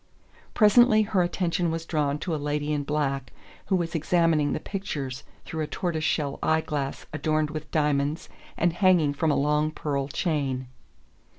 Presently 0.55 1.03
her 1.03 1.21
attention 1.21 1.69
was 1.69 1.85
drawn 1.85 2.17
to 2.25 2.33
a 2.33 2.41
lady 2.41 2.73
in 2.73 2.81
black 2.83 3.31
who 3.67 3.75
was 3.75 3.93
examining 3.93 4.51
the 4.51 4.59
pictures 4.59 5.21
through 5.45 5.61
a 5.61 5.67
tortoise 5.67 6.03
shell 6.03 6.39
eye 6.41 6.61
glass 6.61 7.05
adorned 7.13 7.51
with 7.51 7.69
diamonds 7.69 8.27
and 8.57 8.73
hanging 8.73 9.13
from 9.13 9.29
a 9.29 9.35
long 9.35 9.69
pearl 9.69 10.07
chain. 10.07 10.67